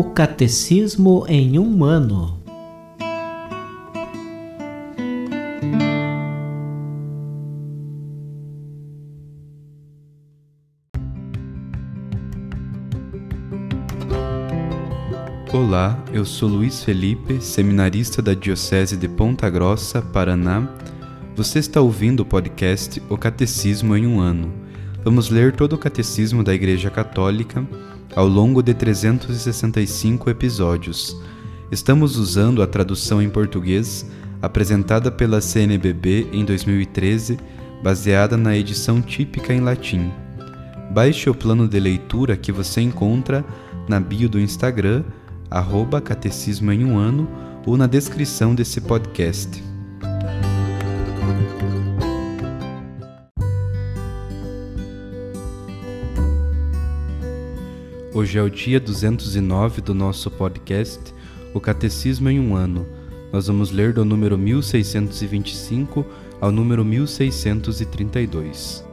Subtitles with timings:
[0.00, 2.40] O Catecismo em um ano.
[15.52, 20.72] Olá, eu sou Luiz Felipe, seminarista da Diocese de Ponta Grossa, Paraná.
[21.34, 24.54] Você está ouvindo o podcast O Catecismo em um ano.
[25.02, 27.66] Vamos ler todo o Catecismo da Igreja Católica
[28.14, 31.16] ao longo de 365 episódios.
[31.70, 34.06] Estamos usando a tradução em português
[34.40, 37.38] apresentada pela CNBB em 2013,
[37.82, 40.10] baseada na edição típica em latim.
[40.90, 43.44] Baixe o plano de leitura que você encontra
[43.88, 45.04] na bio do Instagram,
[45.50, 47.28] arroba Catecismo em um ano,
[47.66, 49.67] ou na descrição desse podcast.
[58.18, 60.98] Hoje é o dia 209 do nosso podcast,
[61.54, 62.84] O Catecismo em um Ano.
[63.32, 66.04] Nós vamos ler do número 1625
[66.40, 68.84] ao número 1632.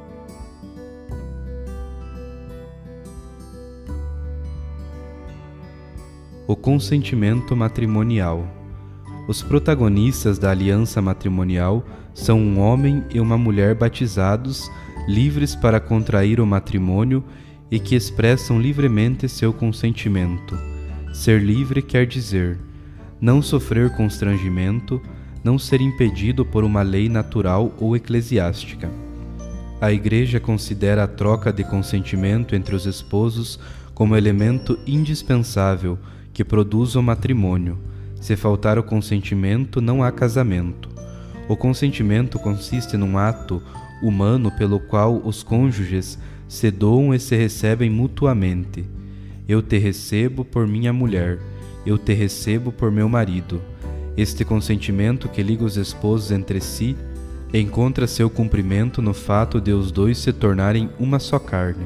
[6.45, 8.47] O consentimento matrimonial.
[9.27, 14.69] Os protagonistas da aliança matrimonial são um homem e uma mulher batizados,
[15.07, 17.23] livres para contrair o matrimônio
[17.69, 20.57] e que expressam livremente seu consentimento.
[21.13, 22.57] Ser livre quer dizer
[23.19, 25.01] não sofrer constrangimento,
[25.43, 28.89] não ser impedido por uma lei natural ou eclesiástica.
[29.79, 33.59] A Igreja considera a troca de consentimento entre os esposos
[33.93, 35.97] como elemento indispensável
[36.33, 37.77] que produz o matrimônio.
[38.19, 40.89] Se faltar o consentimento, não há casamento.
[41.47, 43.61] O consentimento consiste num ato
[44.01, 48.85] humano pelo qual os cônjuges se doam e se recebem mutuamente.
[49.47, 51.39] Eu te recebo por minha mulher,
[51.85, 53.61] eu te recebo por meu marido.
[54.17, 56.95] Este consentimento que liga os esposos entre si
[57.53, 61.85] encontra seu cumprimento no fato de os dois se tornarem uma só carne.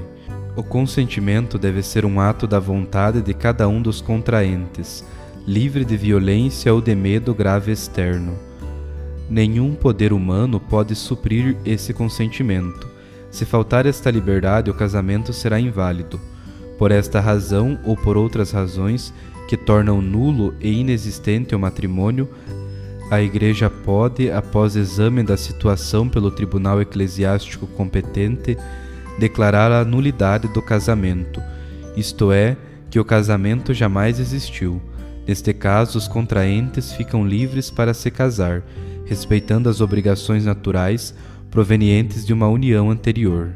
[0.56, 5.06] O consentimento deve ser um ato da vontade de cada um dos contraentes,
[5.46, 8.38] livre de violência ou de medo grave externo.
[9.30, 12.89] Nenhum poder humano pode suprir esse consentimento
[13.32, 16.20] se faltar esta liberdade, o casamento será inválido.
[16.78, 19.14] Por esta razão ou por outras razões
[19.48, 22.30] que tornam nulo e inexistente o matrimônio,
[23.12, 28.56] a Igreja pode, após exame da situação pelo tribunal eclesiástico competente,
[29.18, 31.42] declarar a nulidade do casamento,
[31.98, 32.56] isto é,
[32.90, 34.82] que o casamento jamais existiu.
[35.28, 38.64] Neste caso, os contraentes ficam livres para se casar,
[39.06, 41.14] respeitando as obrigações naturais
[41.50, 43.50] provenientes de uma união anterior.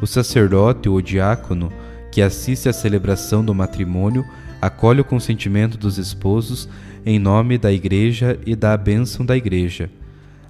[0.00, 1.72] O sacerdote ou diácono
[2.10, 4.24] que assiste à celebração do matrimônio
[4.60, 6.68] acolhe o consentimento dos esposos
[7.04, 9.90] em nome da Igreja e da bênção da Igreja.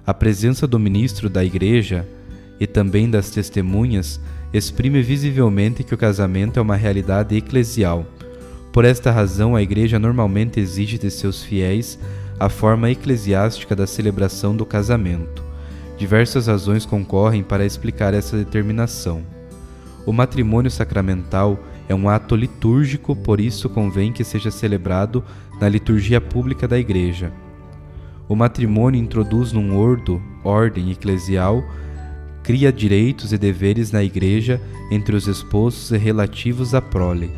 [0.05, 2.07] A presença do ministro da Igreja
[2.59, 4.19] e também das testemunhas
[4.53, 8.05] exprime visivelmente que o casamento é uma realidade eclesial.
[8.71, 11.97] Por esta razão, a Igreja normalmente exige de seus fiéis
[12.39, 15.52] a forma eclesiástica da celebração do casamento.
[16.03, 19.23] Diversas razões concorrem para explicar essa determinação.
[20.05, 25.23] O matrimônio sacramental é um ato litúrgico, por isso convém que seja celebrado
[25.61, 27.31] na liturgia pública da Igreja.
[28.27, 31.63] O matrimônio introduz num ordo, ordem eclesial,
[32.43, 34.59] cria direitos e deveres na Igreja
[34.91, 37.31] entre os esposos e relativos à prole.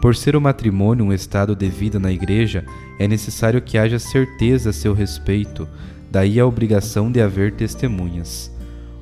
[0.00, 2.64] Por ser o matrimônio um estado de vida na Igreja,
[2.98, 5.68] é necessário que haja certeza a seu respeito,
[6.12, 8.52] daí a obrigação de haver testemunhas.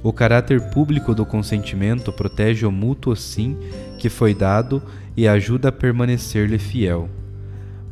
[0.01, 3.59] O caráter público do consentimento protege o mútuo sim
[3.99, 4.81] que foi dado
[5.17, 7.09] e ajuda a permanecer-lhe fiel.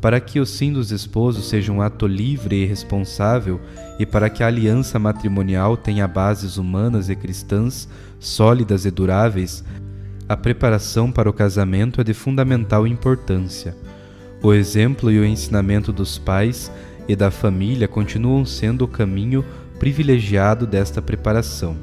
[0.01, 3.61] Para que o sim dos esposos seja um ato livre e responsável,
[3.99, 7.88] e para que a aliança matrimonial tenha bases humanas e cristãs
[8.21, 9.64] sólidas e duráveis,
[10.29, 13.76] a preparação para o casamento é de fundamental importância.
[14.41, 16.71] O exemplo e o ensinamento dos pais
[17.08, 19.44] e da família continuam sendo o caminho
[19.78, 21.76] privilegiado desta preparação.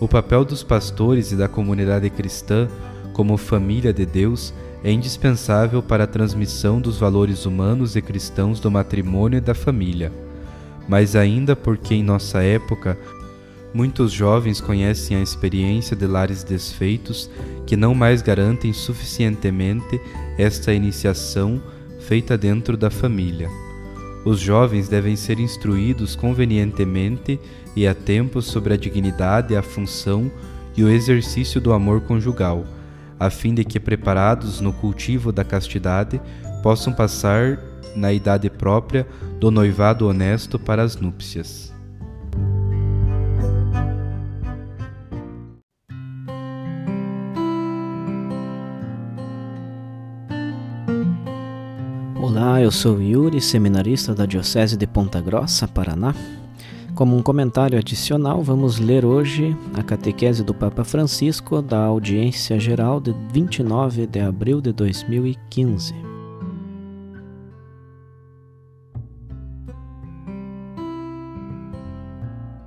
[0.00, 2.68] O papel dos pastores e da comunidade cristã,
[3.12, 4.52] como família de Deus,
[4.84, 10.12] é indispensável para a transmissão dos valores humanos e cristãos do matrimônio e da família.
[10.88, 12.98] Mas ainda porque em nossa época
[13.72, 17.30] muitos jovens conhecem a experiência de lares desfeitos
[17.66, 20.00] que não mais garantem suficientemente
[20.38, 21.60] esta iniciação
[22.00, 23.50] feita dentro da família.
[24.26, 27.38] Os jovens devem ser instruídos convenientemente
[27.76, 30.28] e a tempo sobre a dignidade, a função
[30.76, 32.66] e o exercício do amor conjugal,
[33.20, 36.20] a fim de que, preparados no cultivo da castidade,
[36.60, 37.60] possam passar
[37.94, 39.06] na idade própria
[39.38, 41.75] do noivado honesto para as núpcias.
[52.56, 56.14] Olá, eu sou Yuri, seminarista da Diocese de Ponta Grossa, Paraná.
[56.94, 62.98] Como um comentário adicional, vamos ler hoje a catequese do Papa Francisco da audiência geral
[62.98, 65.94] de 29 de abril de 2015.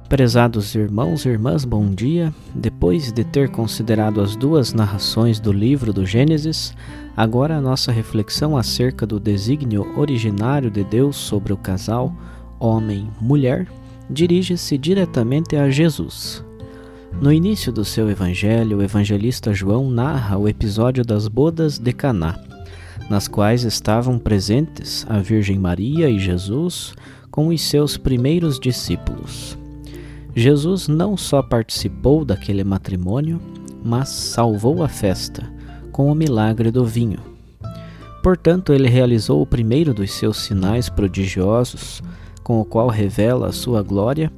[0.07, 2.31] Prezados irmãos e irmãs, bom dia.
[2.53, 6.75] Depois de ter considerado as duas narrações do livro do Gênesis,
[7.15, 12.15] agora a nossa reflexão acerca do desígnio originário de Deus sobre o casal
[12.59, 13.67] homem-mulher
[14.09, 16.43] dirige-se diretamente a Jesus.
[17.21, 22.39] No início do seu evangelho, o evangelista João narra o episódio das bodas de Caná,
[23.09, 26.93] nas quais estavam presentes a Virgem Maria e Jesus
[27.31, 29.57] com os seus primeiros discípulos.
[30.35, 33.41] Jesus não só participou daquele matrimônio,
[33.83, 35.58] mas salvou a festa
[35.99, 37.19] com o milagre do vinho.
[38.23, 42.01] Portanto, ele realizou o primeiro dos seus sinais prodigiosos
[42.41, 44.31] com o qual revela a sua glória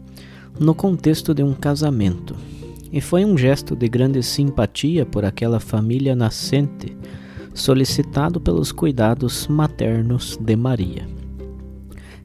[0.60, 2.36] no contexto de um casamento.
[2.92, 6.98] E foi um gesto de grande simpatia por aquela família nascente,
[7.54, 11.08] solicitado pelos cuidados maternos de Maria.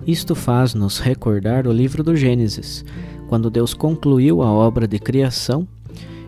[0.07, 2.87] Isto faz-nos recordar o livro do Gênesis,
[3.29, 5.69] quando Deus concluiu a obra de criação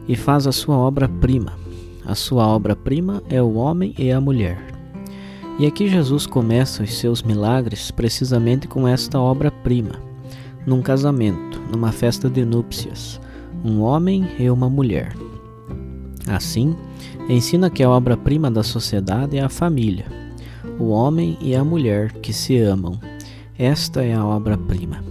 [0.07, 1.68] e faz a sua obra-prima.
[2.09, 4.59] A sua obra-prima é o homem e a mulher.
[5.59, 10.01] E aqui Jesus começa os seus milagres precisamente com esta obra-prima,
[10.65, 13.21] num casamento, numa festa de núpcias,
[13.63, 15.15] um homem e uma mulher.
[16.27, 16.75] Assim,
[17.29, 20.07] ensina que a obra-prima da sociedade é a família,
[20.79, 22.99] o homem e a mulher que se amam.
[23.59, 25.05] Esta é a obra-prima.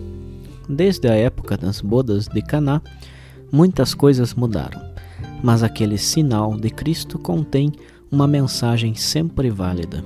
[0.67, 2.81] Desde a época das bodas de Caná,
[3.51, 4.81] muitas coisas mudaram,
[5.43, 7.71] mas aquele sinal de Cristo contém
[8.11, 10.03] uma mensagem sempre válida.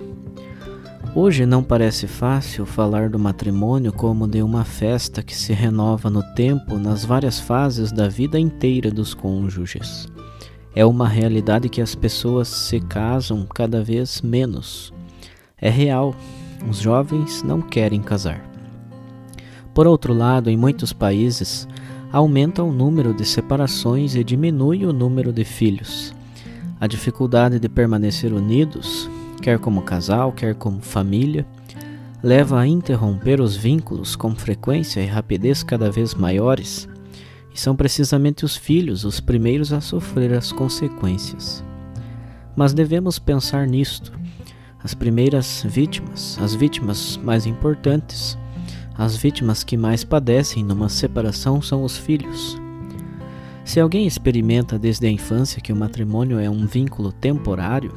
[1.13, 6.24] Hoje não parece fácil falar do matrimônio como de uma festa que se renova no
[6.36, 10.07] tempo nas várias fases da vida inteira dos cônjuges.
[10.74, 14.94] É uma realidade que as pessoas se casam cada vez menos.
[15.57, 16.16] É real,
[16.69, 18.42] os jovens não querem casar.
[19.74, 21.68] Por outro lado, em muitos países,
[22.12, 26.13] aumenta o número de separações e diminui o número de filhos.
[26.80, 29.10] A dificuldade de permanecer unidos
[29.42, 31.46] quer como casal, quer como família,
[32.24, 36.88] leva a interromper os vínculos com frequência e rapidez cada vez maiores,
[37.54, 41.64] e são precisamente os filhos os primeiros a sofrer as consequências.
[42.56, 44.14] Mas devemos pensar nisto.
[44.84, 48.38] As primeiras vítimas, as vítimas mais importantes,
[49.03, 52.56] as vítimas que mais padecem numa separação são os filhos.
[53.65, 57.92] Se alguém experimenta desde a infância que o matrimônio é um vínculo temporário,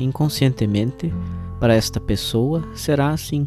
[0.00, 1.14] inconscientemente,
[1.60, 3.46] para esta pessoa será assim.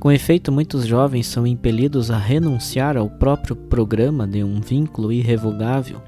[0.00, 6.02] Com efeito, muitos jovens são impelidos a renunciar ao próprio programa de um vínculo irrevogável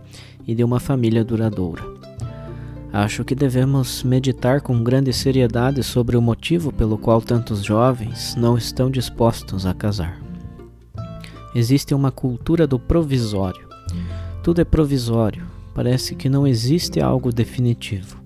[0.45, 1.94] e de uma família duradoura.
[2.97, 8.57] Acho que devemos meditar com grande seriedade sobre o motivo pelo qual tantos jovens não
[8.57, 10.23] estão dispostos a casar.
[11.57, 13.67] Existe uma cultura do provisório.
[14.45, 18.17] Tudo é provisório, parece que não existe algo definitivo.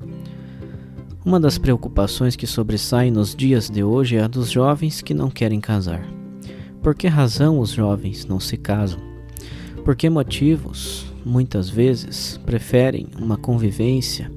[1.24, 5.30] Uma das preocupações que sobressaem nos dias de hoje é a dos jovens que não
[5.30, 6.06] querem casar.
[6.82, 9.00] Por que razão os jovens não se casam?
[9.82, 14.30] Por que motivos, muitas vezes, preferem uma convivência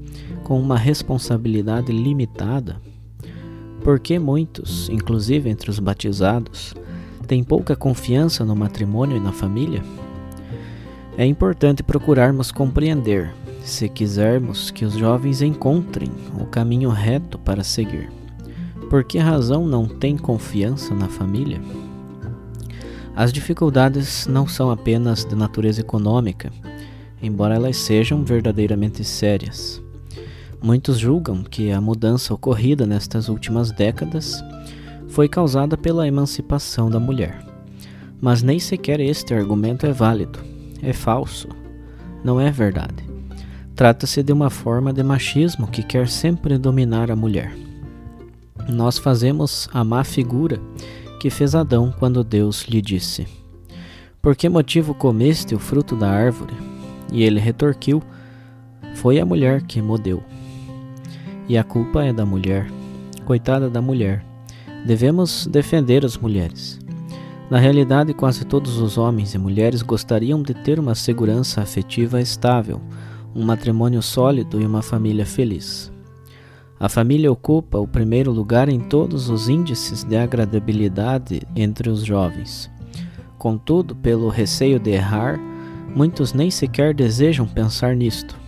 [0.51, 2.75] com uma responsabilidade limitada?
[3.86, 6.75] Por que muitos, inclusive entre os batizados,
[7.25, 9.81] têm pouca confiança no matrimônio e na família?
[11.17, 18.12] É importante procurarmos compreender se quisermos que os jovens encontrem o caminho reto para seguir.
[18.89, 21.62] Por que razão não tem confiança na família?
[23.15, 26.51] As dificuldades não são apenas de natureza econômica,
[27.24, 29.81] embora elas sejam verdadeiramente sérias.
[30.63, 34.44] Muitos julgam que a mudança ocorrida nestas últimas décadas
[35.08, 37.44] foi causada pela emancipação da mulher.
[38.22, 40.38] Mas nem sequer este argumento é válido,
[40.84, 41.50] é falso,
[42.24, 43.03] não é verdade.
[43.75, 47.56] Trata-se de uma forma de machismo que quer sempre dominar a mulher.
[48.70, 50.62] Nós fazemos a má figura
[51.20, 53.27] que fez Adão quando Deus lhe disse:
[54.22, 56.53] Por que motivo comeste o fruto da árvore?
[57.12, 58.03] E ele retorquiu:
[58.94, 60.24] Foi a mulher que mo deu.
[61.51, 62.72] E a culpa é da mulher.
[63.25, 64.24] Coitada da mulher.
[64.86, 66.79] Devemos defender as mulheres.
[67.50, 72.79] Na realidade, quase todos os homens e mulheres gostariam de ter uma segurança afetiva estável,
[73.36, 75.91] um matrimônio sólido e uma família feliz.
[76.79, 82.72] A família ocupa o primeiro lugar em todos os índices de agradabilidade entre os jovens.
[83.38, 85.38] Contudo, pelo receio de errar,
[85.93, 88.39] muitos nem sequer desejam pensar nisto.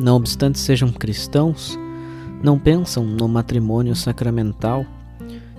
[0.00, 1.78] Não obstante sejam cristãos,
[2.42, 4.86] não pensam no matrimônio sacramental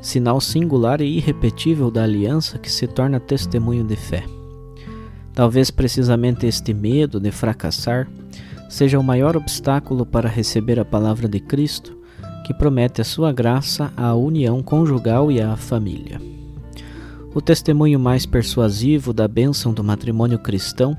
[0.02, 4.24] sinal singular e irrepetível da aliança que se torna testemunho de fé.
[5.34, 8.08] Talvez precisamente este medo de fracassar
[8.70, 11.98] seja o maior obstáculo para receber a palavra de Cristo,
[12.46, 16.22] que promete a sua graça à união conjugal e à família.
[17.34, 20.98] O testemunho mais persuasivo da bênção do matrimônio cristão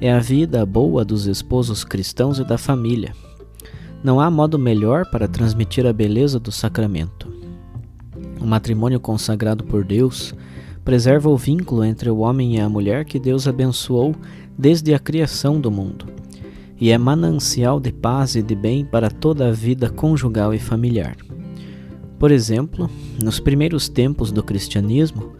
[0.00, 3.12] é a vida boa dos esposos cristãos e da família.
[4.02, 7.28] Não há modo melhor para transmitir a beleza do sacramento.
[8.40, 10.34] O matrimônio consagrado por Deus
[10.84, 14.14] preserva o vínculo entre o homem e a mulher que Deus abençoou
[14.56, 16.06] desde a criação do mundo,
[16.80, 21.16] e é manancial de paz e de bem para toda a vida conjugal e familiar.
[22.18, 22.88] Por exemplo,
[23.22, 25.32] nos primeiros tempos do cristianismo,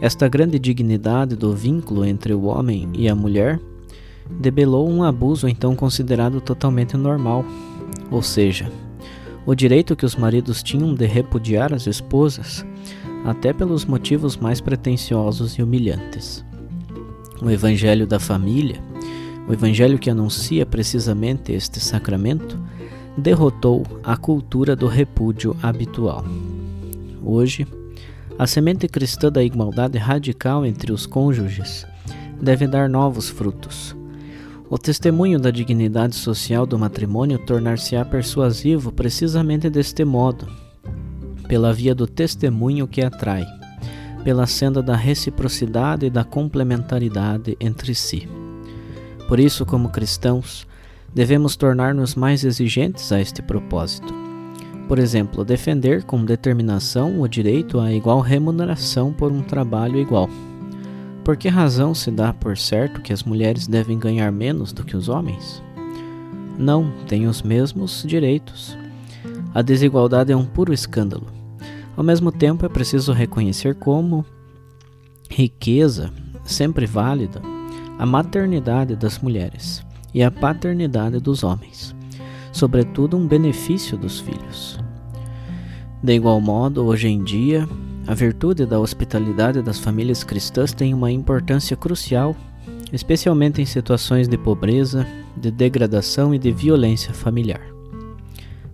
[0.00, 3.60] esta grande dignidade do vínculo entre o homem e a mulher
[4.28, 7.44] debelou um abuso então considerado totalmente normal,
[8.10, 8.70] ou seja,
[9.44, 12.64] o direito que os maridos tinham de repudiar as esposas,
[13.24, 16.44] até pelos motivos mais pretensiosos e humilhantes.
[17.40, 18.80] O Evangelho da Família,
[19.48, 22.58] o Evangelho que anuncia precisamente este sacramento,
[23.16, 26.24] derrotou a cultura do repúdio habitual.
[27.22, 27.66] Hoje,
[28.38, 31.86] a semente cristã da igualdade radical entre os cônjuges
[32.40, 33.96] deve dar novos frutos
[34.68, 40.48] o testemunho da dignidade social do matrimônio tornar-se-á persuasivo precisamente deste modo,
[41.46, 43.46] pela via do testemunho que atrai,
[44.24, 48.28] pela senda da reciprocidade e da complementaridade entre si.
[49.28, 50.66] Por isso, como cristãos,
[51.14, 54.12] devemos tornar-nos mais exigentes a este propósito.
[54.88, 60.28] Por exemplo, defender com determinação o direito à igual remuneração por um trabalho igual
[61.26, 64.96] por que razão se dá por certo que as mulheres devem ganhar menos do que
[64.96, 65.60] os homens?
[66.56, 68.78] Não, têm os mesmos direitos.
[69.52, 71.26] A desigualdade é um puro escândalo.
[71.96, 74.24] Ao mesmo tempo, é preciso reconhecer como
[75.28, 76.12] riqueza,
[76.44, 77.42] sempre válida,
[77.98, 81.92] a maternidade das mulheres e a paternidade dos homens,
[82.52, 84.78] sobretudo um benefício dos filhos.
[86.00, 87.68] De igual modo, hoje em dia,
[88.06, 92.36] a virtude da hospitalidade das famílias cristãs tem uma importância crucial,
[92.92, 95.04] especialmente em situações de pobreza,
[95.36, 97.60] de degradação e de violência familiar.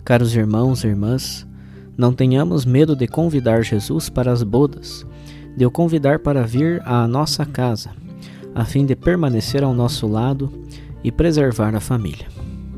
[0.05, 1.47] Caros irmãos e irmãs,
[1.97, 5.05] não tenhamos medo de convidar Jesus para as bodas,
[5.57, 7.89] de o convidar para vir à nossa casa,
[8.53, 10.51] a fim de permanecer ao nosso lado
[11.03, 12.27] e preservar a família.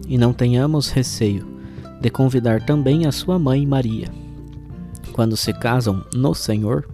[0.07, 1.45] E não tenhamos receio
[1.99, 4.24] de convidar também a sua mãe Maria
[5.15, 6.85] quando se casam no Senhor,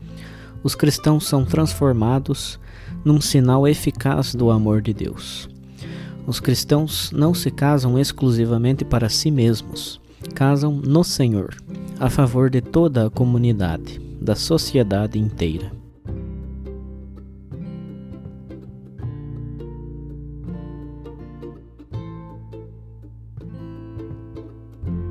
[0.61, 2.59] os cristãos são transformados
[3.03, 5.49] num sinal eficaz do amor de Deus.
[6.27, 9.99] Os cristãos não se casam exclusivamente para si mesmos,
[10.35, 11.55] casam no Senhor,
[11.99, 15.80] a favor de toda a comunidade, da sociedade inteira.